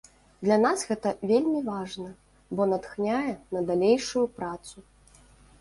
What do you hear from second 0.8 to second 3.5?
гэта вельмі важна, бо натхняе